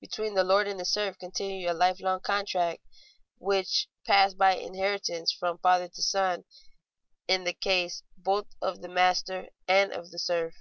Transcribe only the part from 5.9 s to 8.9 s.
son, in the case both of the